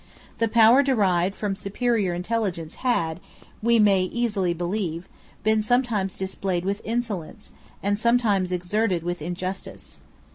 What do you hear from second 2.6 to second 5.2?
had, we may easily believe,